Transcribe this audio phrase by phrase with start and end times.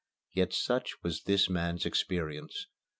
[0.31, 2.65] Yet such was this man's experience.